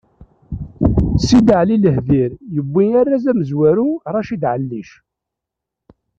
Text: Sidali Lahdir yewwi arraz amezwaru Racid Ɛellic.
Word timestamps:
Sidali 1.25 1.75
Lahdir 1.83 2.31
yewwi 2.55 2.83
arraz 2.99 3.25
amezwaru 3.31 3.87
Racid 4.13 4.43
Ɛellic. 4.53 4.89